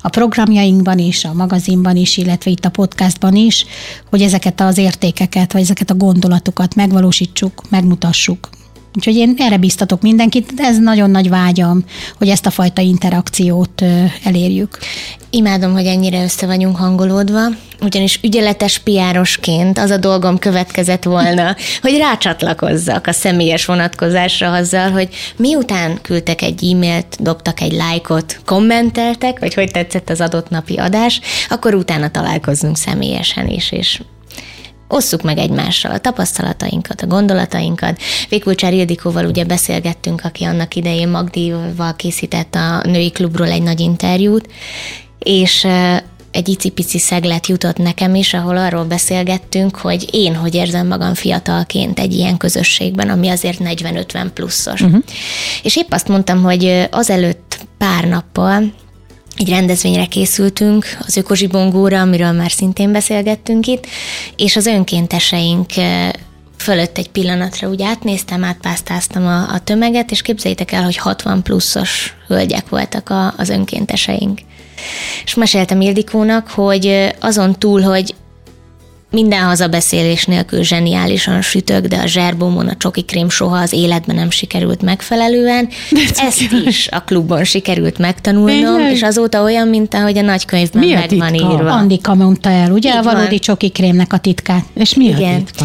[0.00, 3.66] a programjainkban is, a magazinban is, illetve itt a podcastban is,
[4.10, 8.48] hogy ezeket az értékeket, vagy ezeket a gondolatokat megvalósítsuk, megmutassuk,
[8.96, 11.84] Úgyhogy én erre biztatok mindenkit, ez nagyon nagy vágyam,
[12.18, 13.82] hogy ezt a fajta interakciót
[14.24, 14.78] elérjük.
[15.30, 17.40] Imádom, hogy ennyire össze vagyunk hangolódva,
[17.80, 25.08] ugyanis ügyeletes piárosként az a dolgom következett volna, hogy rácsatlakozzak a személyes vonatkozásra azzal, hogy
[25.36, 31.20] miután küldtek egy e-mailt, dobtak egy lájkot, kommenteltek, vagy hogy tetszett az adott napi adás,
[31.48, 34.00] akkor utána találkozzunk személyesen is, és
[34.92, 38.00] osszuk meg egymással a tapasztalatainkat, a gondolatainkat.
[38.28, 44.48] Vékulcsár Ildikóval ugye beszélgettünk, aki annak idején Magdival készített a női klubról egy nagy interjút,
[45.18, 45.66] és
[46.30, 51.98] egy icipici szeglet jutott nekem is, ahol arról beszélgettünk, hogy én hogy érzem magam fiatalként
[51.98, 54.80] egy ilyen közösségben, ami azért 40-50 pluszos.
[54.80, 55.02] Uh-huh.
[55.62, 58.72] És épp azt mondtam, hogy azelőtt pár nappal
[59.36, 63.86] egy rendezvényre készültünk, az Ökozsibongóra, amiről már szintén beszélgettünk itt,
[64.36, 65.70] és az önkénteseink
[66.56, 72.16] fölött egy pillanatra úgy átnéztem, átpásztáztam a, a tömeget, és képzeljétek el, hogy 60 pluszos
[72.26, 74.40] hölgyek voltak a, az önkénteseink.
[75.24, 78.14] És meséltem Ildikónak, hogy azon túl, hogy
[79.12, 84.30] minden hazabeszélés nélkül zseniálisan sütök, de a zserbomon a csoki krém soha az életben nem
[84.30, 85.68] sikerült megfelelően.
[86.16, 90.92] Ezt is a klubban sikerült megtanulnom, Én és azóta olyan, mint ahogy a nagykönyvben mi
[90.92, 91.70] a meg van írva.
[91.70, 94.64] Andika mondta el, ugye Így a valódi csoki krémnek a titkát.
[94.74, 95.34] És mi Igen.
[95.34, 95.64] a titka?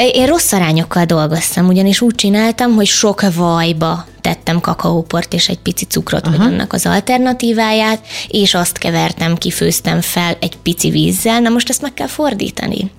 [0.00, 5.84] Én rossz arányokkal dolgoztam, ugyanis úgy csináltam, hogy sok vajba tettem kakaóport és egy pici
[5.84, 6.36] cukrot, Aha.
[6.36, 11.40] hogy annak az alternatíváját, és azt kevertem, kifőztem fel egy pici vízzel.
[11.40, 12.90] Na most ezt meg kell fordítani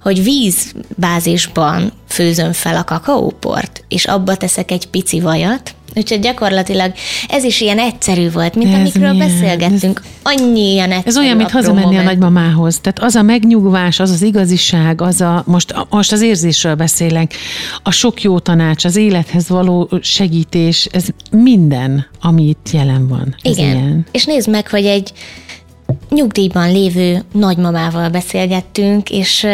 [0.00, 6.92] hogy vízbázisban főzöm fel a kakaóport, és abba teszek egy pici vajat, Úgyhogy gyakorlatilag
[7.28, 9.28] ez is ilyen egyszerű volt, mint ez amikről milyen?
[9.28, 10.00] beszélgettünk.
[10.04, 12.00] Ez, Annyi ilyen egyszerű Ez olyan, mint hazamenni moment.
[12.00, 12.78] a nagymamához.
[12.80, 17.34] Tehát az a megnyugvás, az az igaziság, az a, most, most az érzésről beszélek,
[17.82, 23.34] a sok jó tanács, az élethez való segítés, ez minden, ami itt jelen van.
[23.42, 23.76] Ez Igen.
[23.76, 24.06] Ilyen.
[24.10, 25.12] És nézd meg, hogy egy
[26.10, 29.46] nyugdíjban lévő nagymamával beszélgettünk, és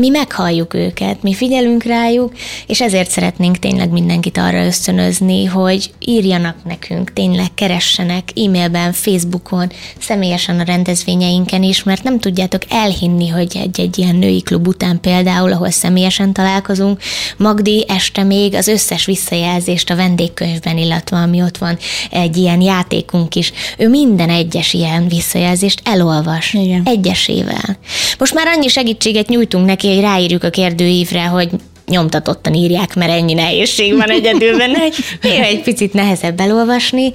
[0.00, 2.32] mi meghalljuk őket, mi figyelünk rájuk,
[2.66, 10.60] és ezért szeretnénk tényleg mindenkit arra ösztönözni, hogy írjanak nekünk, tényleg keressenek e-mailben, Facebookon, személyesen
[10.60, 15.70] a rendezvényeinken is, mert nem tudjátok elhinni, hogy egy-egy ilyen női klub után például, ahol
[15.70, 17.00] személyesen találkozunk,
[17.36, 21.78] Magdi este még az összes visszajelzést a vendégkönyvben, illetve ami ott van
[22.10, 26.82] egy ilyen játékunk is, ő minden egyes ilyen visszajelzést elolvas, Igen.
[26.84, 27.78] egyesével.
[28.18, 31.48] Most már annyi segítséget nyújtunk neki, hogy ráírjuk a kérdőívre, hogy
[31.86, 37.12] nyomtatottan írják, mert ennyi nehézség van egyedül benne, hogy néha egy picit nehezebb elolvasni,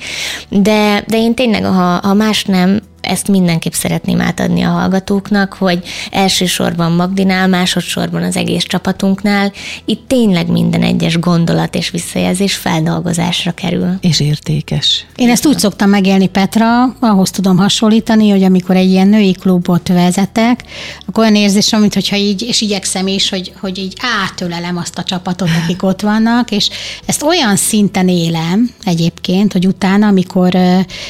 [0.49, 5.83] de, de én tényleg, ha, ha más nem, ezt mindenképp szeretném átadni a hallgatóknak, hogy
[6.11, 9.51] elsősorban Magdinál, másodszorban az egész csapatunknál
[9.85, 13.97] itt tényleg minden egyes gondolat és visszajelzés feldolgozásra kerül.
[14.01, 15.05] És értékes.
[15.15, 19.87] Én ezt úgy szoktam megélni, Petra, ahhoz tudom hasonlítani, hogy amikor egy ilyen női klubot
[19.87, 20.63] vezetek,
[21.05, 25.03] akkor olyan érzés, mint hogyha így, és igyekszem is, hogy, hogy így átölelem azt a
[25.03, 26.69] csapatot, akik ott vannak, és
[27.05, 30.57] ezt olyan szinten élem egyébként, hogy utána, amikor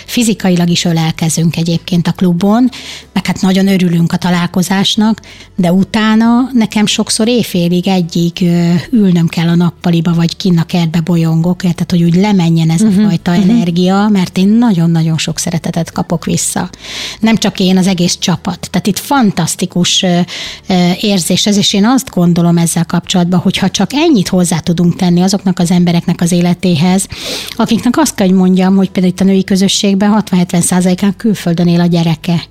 [0.05, 2.69] fizikailag is ölelkezünk egyébként, egyébként a klubon,
[3.13, 5.21] meg hát nagyon örülünk a találkozásnak,
[5.55, 8.45] de utána nekem sokszor éjfélig egyig
[8.91, 12.97] ülnöm kell a nappaliba, vagy kinn a kertbe bolyongok, tehát hogy úgy lemenjen ez uh-huh,
[12.97, 13.49] a mhm, fajta uh-huh.
[13.49, 16.69] energia, mert én nagyon-nagyon sok szeretetet kapok vissza.
[17.19, 18.67] Nem csak én, az egész csapat.
[18.71, 20.05] Tehát itt fantasztikus
[21.01, 25.21] érzés ez, és én azt gondolom ezzel kapcsolatban, hogy ha csak ennyit hozzá tudunk tenni
[25.21, 27.07] azoknak az embereknek az életéhez,
[27.55, 31.79] akiknek azt kell, hogy mondjam, hogy például itt a női közösségben 60-70 százalékán külföldön él
[31.79, 32.43] a gyereke.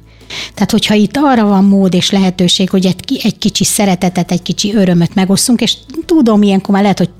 [0.54, 4.74] Tehát, hogyha itt arra van mód és lehetőség, hogy egy, egy kicsi szeretetet, egy kicsi
[4.74, 5.74] örömöt megosszunk, és
[6.06, 7.10] tudom, ilyenkor már lehet, hogy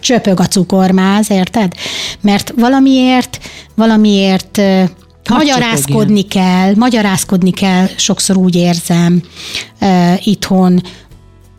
[0.00, 1.72] csöpög a cukormáz, érted?
[2.20, 3.38] Mert valamiért,
[3.74, 4.60] valamiért
[5.28, 9.22] magyarázkodni kell, magyarázkodni kell, sokszor úgy érzem
[9.80, 10.82] uh, itthon,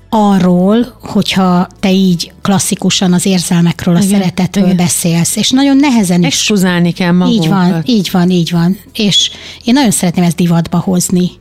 [0.10, 4.78] arról, hogyha te így klasszikusan az érzelmekről, a igen, szeretetről igen.
[4.78, 6.26] beszélsz, és nagyon nehezen is.
[6.26, 7.44] Exkluzálni kell magunkat.
[7.44, 8.80] Így van, így van, így van.
[8.94, 9.32] És
[9.64, 11.32] én nagyon szeretném ezt divatba hozni,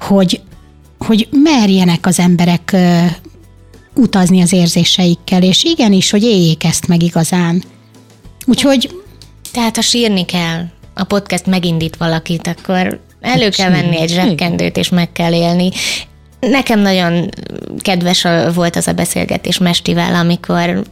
[0.00, 0.40] hogy,
[0.98, 2.76] hogy merjenek az emberek
[3.94, 7.62] utazni az érzéseikkel, és igenis, hogy éljék ezt meg igazán.
[8.46, 8.90] Úgyhogy...
[9.52, 10.64] Tehát ha sírni kell,
[10.94, 15.70] a podcast megindít valakit, akkor elő kell venni egy zsebkendőt, és meg kell élni.
[16.40, 17.28] Nekem nagyon
[17.78, 20.82] kedves volt az a beszélgetés Mestivel, amikor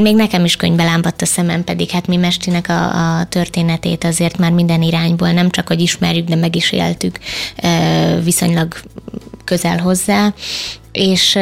[0.00, 4.38] még nekem is könyvbe lámpadt a szemem, pedig hát mi Mestinek a, a történetét azért
[4.38, 7.18] már minden irányból, nem csak, hogy ismerjük, de meg is éltük
[8.24, 8.74] viszonylag
[9.44, 10.32] közel hozzá,
[10.92, 11.32] és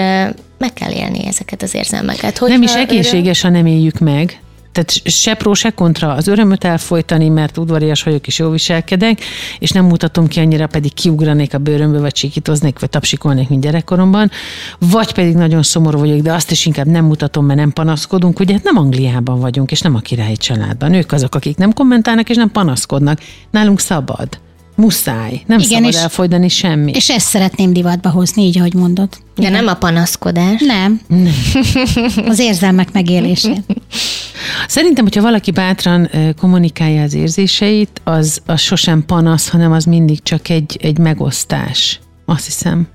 [0.59, 2.39] meg kell élni ezeket az érzelmeket.
[2.39, 3.53] Hogy nem is egészséges, öröm...
[3.53, 4.39] ha nem éljük meg.
[4.75, 9.21] Tehát se pró, se kontra az örömöt elfolytani, mert udvarias vagyok és jól viselkedek,
[9.59, 14.31] és nem mutatom ki annyira, pedig kiugranék a bőrömbe, vagy sikítoznék, vagy tapsikolnék, mint gyerekkoromban,
[14.79, 18.41] vagy pedig nagyon szomorú vagyok, de azt is inkább nem mutatom, mert nem panaszkodunk.
[18.41, 20.95] Ugye hát nem Angliában vagyunk, és nem a királyi családban.
[20.95, 23.21] Ők azok, akik nem kommentálnak, és nem panaszkodnak.
[23.51, 24.29] Nálunk szabad.
[24.77, 25.43] Muszáj.
[25.47, 26.93] Nem Igen, szabad és, elfolytani semmi.
[26.95, 29.09] És ezt szeretném divatba hozni, így, ahogy mondod.
[29.11, 29.53] De Igen.
[29.53, 30.61] nem a panaszkodás.
[30.61, 31.01] Nem.
[31.07, 31.33] nem.
[32.31, 33.63] az érzelmek megélését.
[34.69, 40.49] Szerintem, hogyha valaki bátran kommunikálja az érzéseit, az, az sosem panasz, hanem az mindig csak
[40.49, 42.01] egy, egy megosztás.
[42.25, 42.89] Azt hiszem.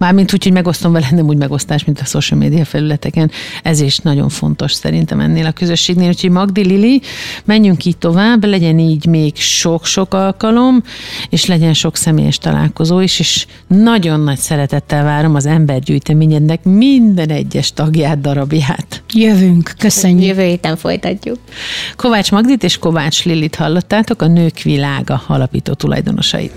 [0.00, 3.30] Mármint úgy, hogy megosztom vele, nem úgy megosztás, mint a social media felületeken.
[3.62, 6.08] Ez is nagyon fontos szerintem ennél a közösségnél.
[6.08, 7.00] Úgyhogy Magdi Lili,
[7.44, 10.82] menjünk így tovább, legyen így még sok-sok alkalom,
[11.30, 17.72] és legyen sok személyes találkozó is, és nagyon nagy szeretettel várom az embergyűjteményednek minden egyes
[17.72, 19.02] tagját, darabját.
[19.14, 20.26] Jövünk, köszönjük.
[20.26, 21.38] Jövő héten folytatjuk.
[21.96, 26.52] Kovács Magdit és Kovács Lilit hallottátok, a Nők Világa alapító tulajdonosait.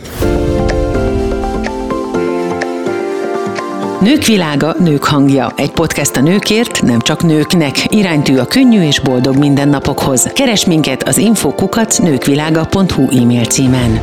[4.04, 5.54] Nők világa, nők hangja.
[5.56, 7.96] Egy podcast a nőkért, nem csak nőknek.
[7.96, 10.24] Iránytű a könnyű és boldog mindennapokhoz.
[10.34, 14.00] Keres minket az infokukat nőkvilága.hu e-mail címen.